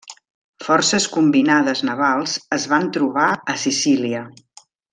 [0.67, 4.25] Forces combinades navals es van trobar a Sicília.